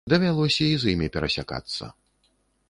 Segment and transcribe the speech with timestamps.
[0.11, 1.91] Давялося і з імі перасякацца.